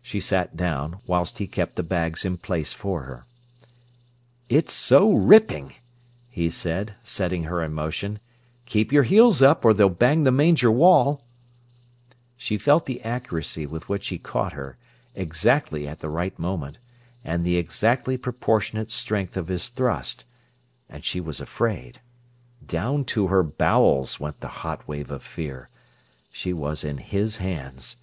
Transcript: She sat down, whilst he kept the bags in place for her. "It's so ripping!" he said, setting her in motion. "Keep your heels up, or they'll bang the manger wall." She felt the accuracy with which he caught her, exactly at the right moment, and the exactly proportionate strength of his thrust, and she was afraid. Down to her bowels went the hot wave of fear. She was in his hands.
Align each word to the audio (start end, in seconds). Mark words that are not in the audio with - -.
She 0.00 0.20
sat 0.20 0.56
down, 0.56 1.00
whilst 1.08 1.38
he 1.38 1.48
kept 1.48 1.74
the 1.74 1.82
bags 1.82 2.24
in 2.24 2.36
place 2.36 2.72
for 2.72 3.02
her. 3.02 3.26
"It's 4.48 4.72
so 4.72 5.12
ripping!" 5.12 5.74
he 6.28 6.50
said, 6.50 6.94
setting 7.02 7.42
her 7.42 7.60
in 7.60 7.72
motion. 7.74 8.20
"Keep 8.64 8.92
your 8.92 9.02
heels 9.02 9.42
up, 9.42 9.64
or 9.64 9.74
they'll 9.74 9.88
bang 9.88 10.22
the 10.22 10.30
manger 10.30 10.70
wall." 10.70 11.24
She 12.36 12.56
felt 12.58 12.86
the 12.86 13.02
accuracy 13.02 13.66
with 13.66 13.88
which 13.88 14.06
he 14.06 14.18
caught 14.18 14.52
her, 14.52 14.76
exactly 15.16 15.88
at 15.88 15.98
the 15.98 16.08
right 16.10 16.38
moment, 16.38 16.78
and 17.24 17.42
the 17.42 17.56
exactly 17.56 18.16
proportionate 18.16 18.92
strength 18.92 19.36
of 19.36 19.48
his 19.48 19.68
thrust, 19.68 20.26
and 20.88 21.04
she 21.04 21.18
was 21.20 21.40
afraid. 21.40 22.00
Down 22.64 23.04
to 23.06 23.26
her 23.26 23.42
bowels 23.42 24.20
went 24.20 24.38
the 24.38 24.46
hot 24.62 24.86
wave 24.86 25.10
of 25.10 25.24
fear. 25.24 25.70
She 26.30 26.52
was 26.52 26.84
in 26.84 26.98
his 26.98 27.38
hands. 27.38 27.96